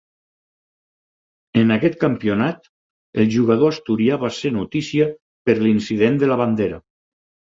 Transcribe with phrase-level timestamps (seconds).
[1.63, 2.65] En aquest campionat
[3.23, 5.07] el jugador asturià va ser notícia
[5.51, 6.81] per l'incident de la bandera.